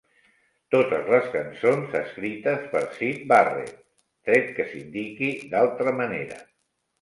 [0.75, 3.77] Totes les cançons escrites per Syd Barrett,
[4.31, 6.43] tret que s'indiqui d'altra manera.